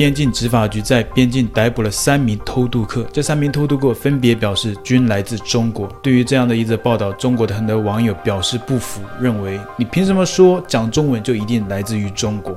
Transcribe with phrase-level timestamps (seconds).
[0.00, 5.86] 边境执法局在边境逮捕了三名偷渡客，这三名偷渡客分别表示均来自中国。
[6.02, 12.56] 对于这样的一则报道，中国的很多网友表示不服，认为你凭什么说讲中文就一定来自于中国？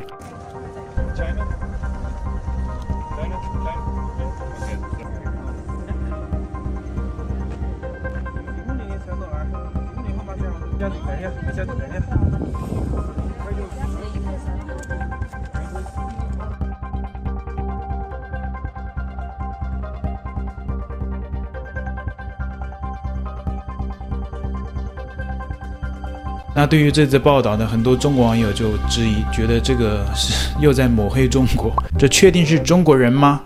[26.63, 31.73] 那对于这则报道呢，很多中国网友就质疑，觉得这个是 又在抹黑中国。
[31.99, 33.41] 这确定是中国人吗？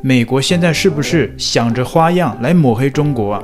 [0.00, 3.42] 美国现在是不是想着花样来抹黑中国啊？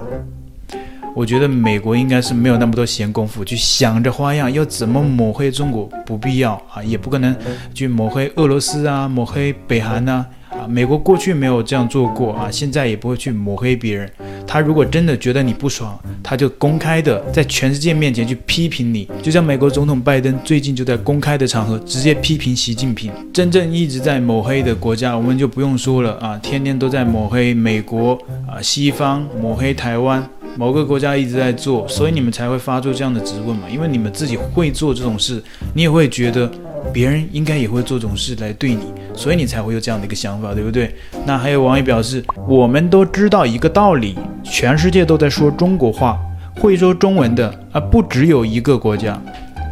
[1.14, 7.36] 我觉得美国应该是没有那么多闲工夫去想着花样要怎么抹黑中国，不必要啊，也不可能
[7.74, 10.24] 去抹黑俄罗斯啊，抹黑北韩呐。
[10.58, 14.10] 啊美国过去没有这样做过啊，现在也不会去抹黑别人。
[14.46, 19.08] 他如果真的觉得你不爽，他就公开的在全世界面前去批评你。
[19.22, 23.12] 就像美国总统拜登最近就在公开的场合直接批评习近平。
[23.32, 30.26] 真正一直在抹黑的国家，我们就不用说了啊，天天都在抹黑美国啊，西方抹黑台湾。
[30.58, 33.70] 某个国家一直在做，所以你们才会发出这样的质问嘛？
[33.70, 35.40] 因为你们自己会做这种事，
[35.72, 36.50] 你也会觉得
[36.92, 38.82] 别人应该也会做这种事来对你，
[39.14, 40.92] 所以你才会有这样的一个想法，对不对？
[41.24, 46.18] 那还有网友表示，我们都知道一个道理，全世界都在说中国话，
[46.56, 49.16] 会说中文的啊，不只有一个国家。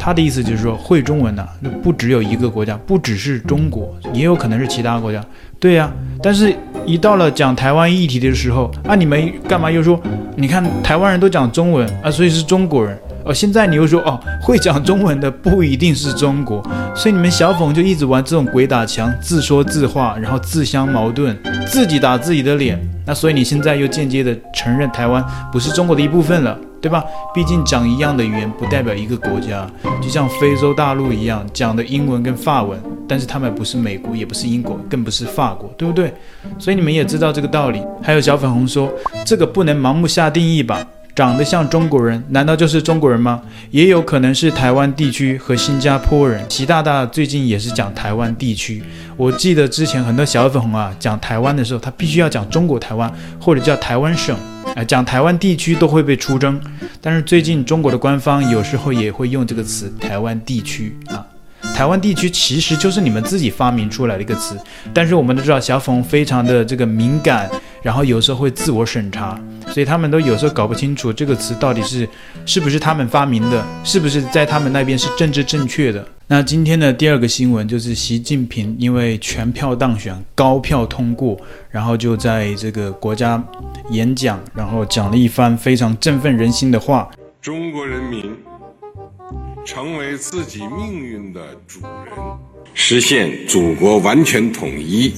[0.06, 1.44] 他的意思就是说，会中文的
[1.82, 5.20] 不只有一个国家，不只是中国，也有可能是其他国家。
[5.58, 6.54] 对呀，但是。
[6.86, 10.00] 一到了讲台湾议题的时候啊，你们干嘛又说？
[10.36, 12.96] 你看台湾人都讲中文啊，所以是中国人。
[13.24, 16.62] 哦，现在你又说哦，会讲中文的不一定是中国，
[16.94, 22.80] 所以你们小粉就一直玩这种鬼打墙、自说自话，然后自相矛盾，自己打自己的脸。
[23.04, 26.56] 那所以你现在又间接的承认台湾不是中国的一部分了。
[26.86, 27.04] 对吧？
[27.34, 29.68] 毕竟讲一样的语言不代表一个国家，
[30.00, 36.14] 就像非洲大陆一样讲的英文跟法文，但是他们不是美国，也不是英国，更不是法国，对不对？
[36.60, 37.82] 所以你们也知道这个道理。
[38.00, 38.88] 还有小粉红说，
[39.24, 40.86] 这个不能盲目下定义吧？
[41.16, 43.42] 长得像中国人，难道就是中国人吗？
[43.72, 46.48] 也有可能是台湾地区和新加坡人。
[46.48, 48.80] 习大大最近也是讲台湾地区。
[49.16, 54.36] 我记得之前很多小粉红啊讲台湾的时候，他必须要讲中国台湾或者叫台湾省。
[54.76, 56.60] 哎，讲台湾地区都会被出征，
[57.00, 61.26] 但是最近中国的官方有时候也会用这个词“台湾地区”啊。
[61.74, 64.54] 台湾地区其实就是你们自己发明出来的一个词，
[64.92, 67.50] 但是我们都知道小冯非常的这个敏感，
[67.86, 72.08] 然后有时候会自我审查，所以他们都有时候搞不清楚这个词到底是
[72.44, 76.04] 是不是他们发明的，是不是在他们那边是政治正确的。
[76.26, 81.38] 那今天的第二个新闻就是习近平因为全票当选、高票通过，
[81.70, 83.40] 然后就在这个国家
[83.90, 87.08] 演讲，然后讲了一番非常振奋人心的话。
[87.40, 88.34] 中国人民
[89.64, 92.18] 成为自己命运的主人，
[92.74, 95.14] 实现祖国完全统一，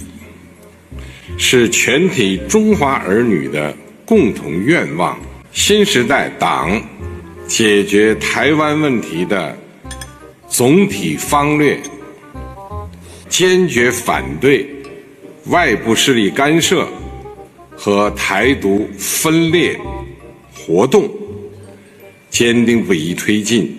[1.37, 3.75] 是全体中华儿女的
[4.05, 5.19] 共同愿望。
[5.53, 6.81] 新时代党
[7.47, 9.57] 解决台湾问题的。
[10.51, 11.79] 总体方略，
[13.29, 14.67] 坚决反对
[15.49, 16.89] 外部势力干涉
[17.77, 19.79] 和台独分裂
[20.55, 21.07] 活动，
[22.31, 23.77] 坚定不移推进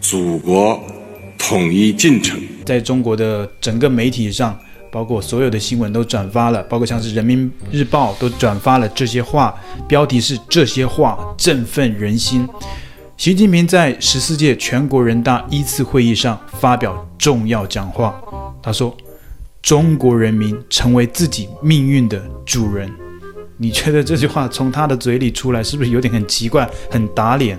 [0.00, 0.82] 祖国
[1.38, 2.40] 统一进程。
[2.66, 4.58] 在中国的整个媒体上，
[4.90, 9.54] 包括所有的新闻都转发了，包括像是人民日报都转发了这些话，
[9.88, 12.48] 标题是“这些话振奋人心”。
[13.16, 18.18] 习近平在十四届全国人大一次会议上发表重要讲话。
[18.62, 18.96] 他说
[19.62, 22.90] ：“中国人民成为自己命运的主人。”
[23.58, 27.58] 你觉得这句话从他的嘴里出来，是不是有点很奇怪、很打脸？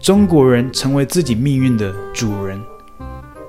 [0.00, 2.60] 中国人成为自己命运的主人。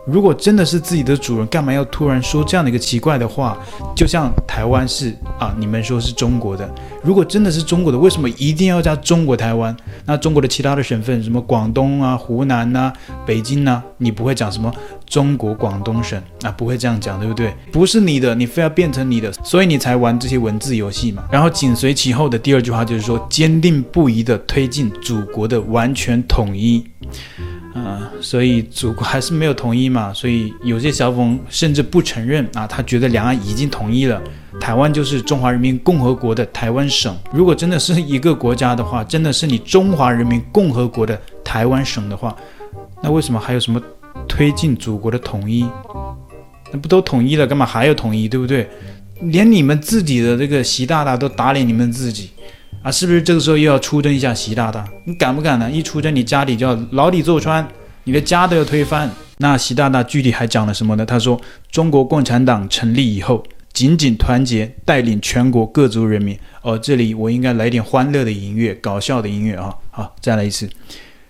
[0.06, 3.58] 如果真的是自己的主人，干嘛要突然说这样的一个奇怪的话？
[3.96, 6.70] 就像台湾是啊，你们说是中国的。
[7.02, 9.76] 如果真的是中国的，为什么一定要加中国台湾？
[10.06, 12.92] 那中国的其他的省份，什么广东啊、湖南呐、
[13.26, 14.70] 北京呐、你不会讲什么
[15.08, 16.52] 中国广东省啊？
[16.52, 17.54] 不会这样讲，对不对？
[17.72, 21.24] 不是你的，你非要变成你的，所以你才玩这些文字游戏嘛。
[21.32, 26.86] 然后紧随其后的第二句话就是说，坚定不移地推进祖国的完全统一。
[27.74, 34.22] 啊、所以祖国还是没有统一嘛，所以有些小粉甚至不承认啊，他觉得两岸已经统一了，
[34.60, 37.18] 台湾就是中华人民共和国的台湾省。
[37.34, 42.36] 如果真的是一个国家的话，真的是你中华人民共和国的台湾省的话，
[43.02, 43.82] 那为什么还有什么
[44.28, 45.68] 推进祖国的统一？
[46.72, 48.70] 那不都统一了，干嘛还要统一，对不对？
[49.22, 52.30] 连你们自己的这个习大大都打脸你们自己
[52.84, 54.86] 啊，是不是这个时候又要出征一下习大大？
[55.06, 55.72] 你敢不敢呢？
[55.72, 57.66] 一出征，你家里就要牢底坐穿，
[58.04, 59.10] 你的家都要推翻。
[59.38, 61.06] 那习大大具体还讲了什么呢？
[61.06, 61.40] 他说，
[61.72, 63.42] 中国共产党成立以后，
[63.72, 66.38] 紧紧团结，带领全国各族人民。
[66.62, 69.74] 哦，这里我应该来点欢乐的音乐，搞笑的音乐啊！
[69.90, 70.70] 好，再来一次。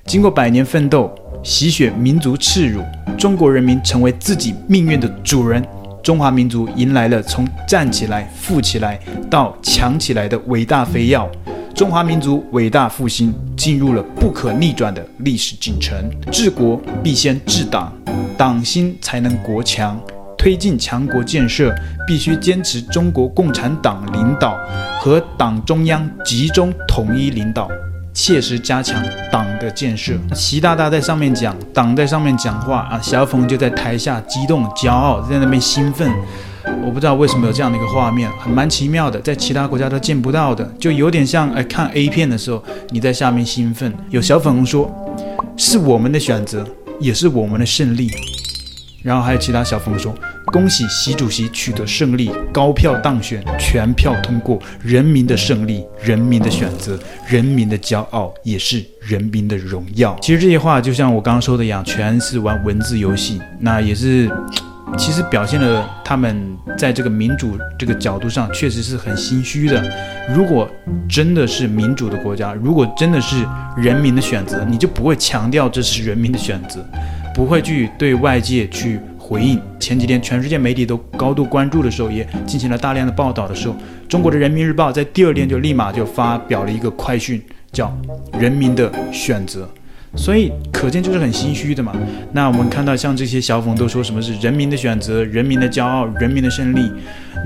[0.06, 1.14] 经过百年奋斗，
[1.44, 2.84] 洗雪民族耻辱，
[3.16, 5.64] 中国人民成为自己命运的主人。
[6.04, 9.00] 中华民族迎来了从站起来、富起来
[9.32, 11.32] 到强起来的伟大飞跃。
[11.74, 15.98] 中华民族伟大复兴进入了不可逆转的历史进程。
[16.30, 17.94] 治国必先治党，
[18.38, 19.98] 党兴才能国强。
[20.38, 21.74] 推进强国建设，
[22.06, 24.58] 必须坚持中国共产党领导
[25.00, 27.70] 和党中央集中统一领导。
[28.14, 30.14] 切实加强党的建设。
[30.36, 36.12] 习大大在上面讲，党在上面讲话啊，小粉就在台下激动、骄傲，在那边兴奋。
[36.86, 43.94] 我不知道为什么有这样的一个画面，很蛮奇妙的，在其他国家都见不到的，就有点像哎看 A 片的时候，你在下面兴奋。
[44.10, 44.90] 有小粉红说，
[45.58, 46.66] 是我们的选择，
[47.00, 48.10] 也是我们的胜利。
[49.04, 50.16] 然后还有其他小粉红说
[50.48, 56.98] ：“恭喜习主席取得胜利，高票当选，全票通过，人民的胜利，人民的选择，
[57.28, 63.42] 人民的骄傲，也是人民的荣耀。”其实这些话就像我刚刚说的一样，全是玩文字游戏。
[63.60, 64.32] 那也是，
[64.98, 69.84] 其实表现了他们在这个民主这个角度上确实是很心虚的。
[70.34, 70.70] 如果
[71.10, 73.46] 真的是民主的国家，如果真的是
[73.76, 76.86] 人民的选择，你就不会强调这是人民的选择。
[77.34, 79.60] 不会去对外界去回应。
[79.80, 83.76] 前几天全世界媒体都高度关注的时候，也进行了大量的报道的时候，
[84.08, 87.42] 中国的人民日报在第二天就立马就发表了一个快讯，
[87.72, 87.92] 叫
[88.40, 89.68] “人民的选择”。
[90.16, 91.92] 所以可见就是很心虚的嘛。
[92.32, 96.92] 那我们看到像这些小粉都说什么是人民的选择、人民的骄傲、人民的胜利。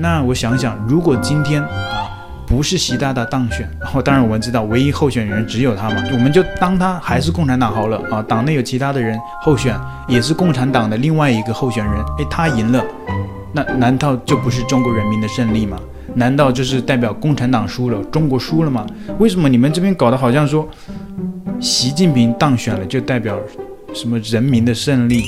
[0.00, 2.17] 那我想想，如果今天啊。
[2.48, 8.22] 不是习大大当选，然后当然我们知道唯一候选人只有他嘛，我们就当他还是共产党好了啊。
[8.22, 9.78] 党内有其他的人候选，
[10.08, 12.82] 也是共产党的另外一个候选人，诶，他赢了，
[13.52, 15.78] 那难道就不是中国人民的胜利吗？
[16.14, 18.86] 难道就是代表共产党输了，中国输了吗？
[19.18, 20.66] 为什么你们这边搞得好像说
[21.60, 23.38] 习近平当选了就代表
[23.92, 25.26] 什么人民的胜利？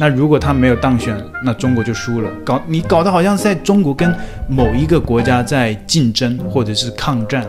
[0.00, 2.30] 那如果他没有当选，那中国就输了。
[2.44, 4.14] 搞你搞得好像在中国跟
[4.48, 7.44] 某一个国家在竞争或者是抗战，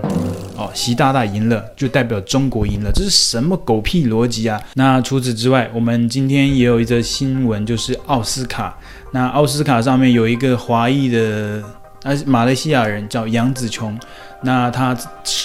[0.58, 4.60] 哦，习大大赢了就代表中国赢了，这是什么狗屁逻辑啊？
[4.74, 8.76] 那除此之外，我们今天也有一则新闻，就是奥斯卡。
[9.12, 11.64] 那奥斯卡上面有一个华裔的，
[12.02, 13.98] 呃，马来西亚人叫杨紫琼。
[14.42, 14.98] 那他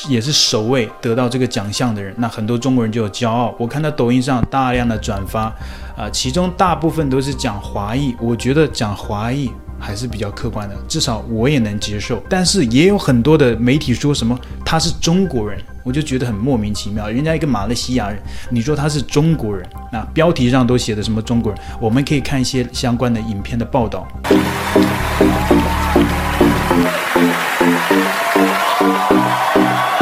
[0.09, 3.53] 也是首位得到这个奖项的人，那很多中国人就有骄傲。
[3.59, 5.53] 我看到抖音上大量的转发，
[5.97, 12.21] 啊、其中大部分都是讲华裔，我觉得讲华裔还是比较客观的，至少我也能接受。
[12.29, 17.09] 但是也有很多的媒体说什么他是中国人，我就觉得很莫名其妙。
[17.09, 18.21] 人家一个马来西亚人，
[18.51, 21.61] 你说他是中国人，那标题上都写的什么中国人？
[21.81, 24.07] 我们可以看一些相关的影片的报道。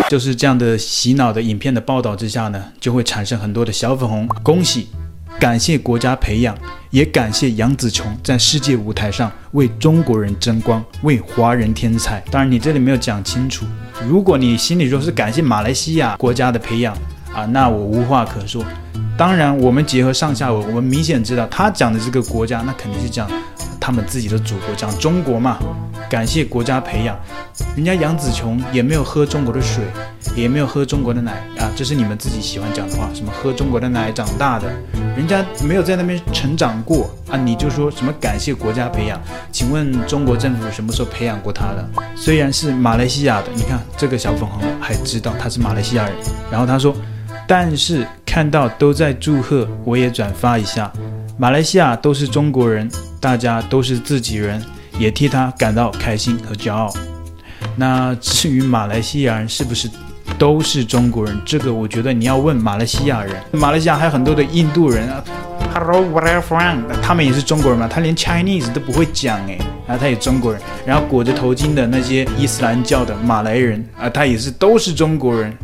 [0.09, 4.29] 就是这样的洗脑的影片的报道之下呢，就会产生很多的小粉红。
[4.43, 4.89] 恭喜，
[5.43, 6.57] 感谢国家培养，
[6.91, 12.23] 也感谢杨紫琼在世界舞台上为中国人争光，为华人添彩。
[12.31, 13.67] 当然，你这里没有讲清楚。
[14.07, 16.97] 如果你心里说是感谢马来西亚国家的培养
[17.35, 18.65] 啊，那我无话可说。
[19.19, 23.29] 当然，我们结合上下文，我们明显知道他讲的这个国家，那肯定是讲
[23.83, 25.59] 他们自己的祖国，讲中国嘛。
[26.09, 27.19] 感谢国家培养，
[27.75, 29.83] 人家杨紫琼也没有喝中国的水，
[30.37, 34.71] 也没有喝中国的奶啊，这是你们自己喜欢讲的话，什么喝中国的奶长大的，
[35.17, 39.19] 人家没有在那边成长过啊，你就说什么感谢国家培养？
[39.51, 41.89] 请问中国政府什么时候培养过他的？
[42.15, 46.15] 虽然是马来西亚的，你看这个小粉红还知道他是马来西亚人，
[46.51, 46.95] 然后他说，
[47.49, 50.93] 但是看到都在祝贺，我也转发一下，
[51.39, 54.63] 马来西亚都是中国人，大家都是自己人。
[54.99, 56.93] 也替他感到开心和骄傲。
[57.77, 59.91] 那至于马来西亚人是不是
[60.39, 61.35] 都是中国人？
[61.47, 63.35] 这个我觉得你要问马来西亚人。
[63.53, 65.25] 马来西亚还有很多的印度人啊
[65.73, 66.83] ，Hello，where are you from？
[67.03, 67.89] 他们也是中国人吗？
[67.91, 70.61] 他连 Chinese 都不会讲诶，然后他也中国人。
[70.85, 75.57] 然后裹着头巾的那些伊斯兰教的马来人啊，他也是都是中国人。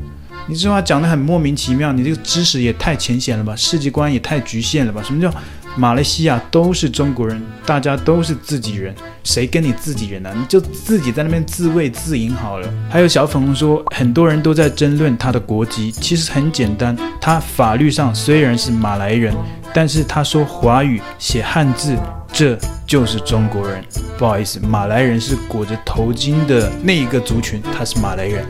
[0.49, 5.03] 你这话讲得很莫名其妙，你这个知识也太浅显了吧，世界观也太局限了吧？
[5.03, 5.33] 什么叫？
[5.77, 10.33] 马来西亚都是中国人，大家都是自己人，谁跟你自己人呢？
[10.35, 12.69] 你就自己在那边自卫自赢好了。
[12.89, 19.33] 还有小粉红说，很多人都在争论他的国籍，其实很简单，他法律上虽然是马来人，
[19.75, 21.95] 但是他说华语、写汉字，
[22.33, 23.85] 这就是中国人。
[24.17, 28.45] 不好意思，马来人是裹着头巾的那一个族群，他是马来人。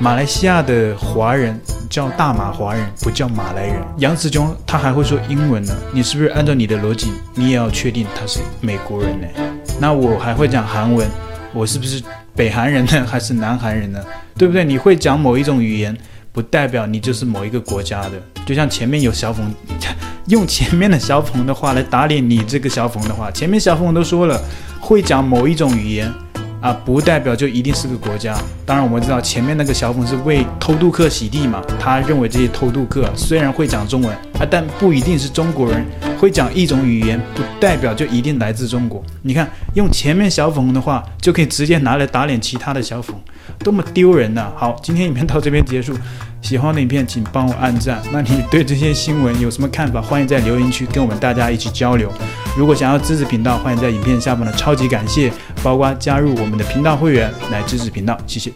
[0.00, 1.58] 马来西亚的华人
[1.88, 3.76] 叫大马华人，不叫马来人。
[3.98, 9.26] 杨子琼他还会说英文呢，你是不是按照你的逻辑，你也要确定他是美国人呢？
[9.80, 11.08] 那我还会讲韩文，
[11.52, 12.02] 我是不是
[12.34, 14.02] 北韩人呢，还是南韩人呢？
[14.36, 14.64] 对不对？
[14.64, 15.96] 你会讲某一种语言，
[16.32, 18.12] 不代表你就是某一个国家的。
[18.44, 19.54] 就像前面有小冯，
[20.26, 24.38] 用前面的小冯的话来打脸你这个小冯的话，前面小冯都说了，
[24.80, 26.12] 会讲某一种语言。
[26.64, 28.34] 啊，不代表就一定是个国家。
[28.64, 31.62] 当然，我们知道前面那个小粉是为偷渡客洗地嘛。
[31.78, 35.84] 他认为这些偷渡客虽然会讲中文啊，但不一定是中国人。
[36.18, 39.02] 会讲一种语言，不代表就一定来自中国。
[39.22, 43.14] 你看，用前面小粉红的话，就可以直接拿来打脸其他的小粉，
[43.58, 45.92] 多么丢人呐、好，今天影片到这边结束。
[46.40, 48.00] 喜欢的影片，请帮我按赞。
[48.10, 50.00] 那你对这些新闻有什么看法？
[50.00, 52.10] 欢迎在留言区跟我们大家一起交流。
[52.56, 55.30] 如果想要支持频道，欢迎在影片下方的超级感谢，
[55.62, 58.16] 包括加入我们的频道会员来支持频道。
[58.26, 58.50] 谢谢。